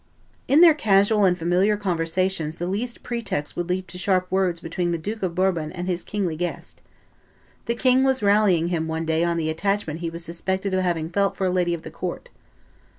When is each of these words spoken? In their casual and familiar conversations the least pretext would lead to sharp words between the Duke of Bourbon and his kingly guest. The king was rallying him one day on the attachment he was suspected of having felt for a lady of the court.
In 0.47 0.61
their 0.61 0.73
casual 0.73 1.25
and 1.25 1.37
familiar 1.37 1.77
conversations 1.77 2.57
the 2.57 2.65
least 2.65 3.03
pretext 3.03 3.55
would 3.55 3.69
lead 3.69 3.87
to 3.89 3.99
sharp 3.99 4.25
words 4.31 4.59
between 4.59 4.91
the 4.91 4.97
Duke 4.97 5.21
of 5.21 5.35
Bourbon 5.35 5.71
and 5.71 5.85
his 5.87 6.01
kingly 6.01 6.35
guest. 6.35 6.81
The 7.67 7.75
king 7.75 8.03
was 8.03 8.23
rallying 8.23 8.69
him 8.69 8.87
one 8.87 9.05
day 9.05 9.23
on 9.23 9.37
the 9.37 9.51
attachment 9.51 9.99
he 9.99 10.09
was 10.09 10.25
suspected 10.25 10.73
of 10.73 10.81
having 10.81 11.11
felt 11.11 11.37
for 11.37 11.45
a 11.45 11.51
lady 11.51 11.75
of 11.75 11.83
the 11.83 11.91
court. 11.91 12.31